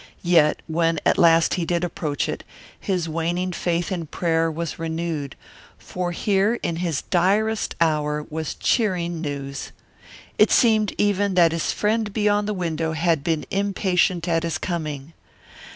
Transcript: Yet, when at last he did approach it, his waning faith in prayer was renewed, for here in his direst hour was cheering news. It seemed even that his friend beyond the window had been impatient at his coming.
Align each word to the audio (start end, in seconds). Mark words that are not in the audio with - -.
Yet, 0.23 0.63
when 0.65 0.99
at 1.05 1.19
last 1.19 1.53
he 1.53 1.63
did 1.63 1.83
approach 1.83 2.27
it, 2.27 2.43
his 2.79 3.07
waning 3.07 3.51
faith 3.51 3.91
in 3.91 4.07
prayer 4.07 4.49
was 4.49 4.79
renewed, 4.79 5.35
for 5.77 6.11
here 6.11 6.55
in 6.63 6.77
his 6.77 7.03
direst 7.11 7.75
hour 7.79 8.25
was 8.31 8.55
cheering 8.55 9.21
news. 9.21 9.71
It 10.39 10.49
seemed 10.49 10.95
even 10.97 11.35
that 11.35 11.51
his 11.51 11.71
friend 11.71 12.11
beyond 12.11 12.47
the 12.47 12.55
window 12.55 12.93
had 12.93 13.23
been 13.23 13.45
impatient 13.51 14.27
at 14.27 14.41
his 14.41 14.57
coming. 14.57 15.13